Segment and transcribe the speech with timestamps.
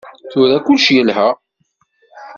[0.31, 1.27] Tura kullec yelha.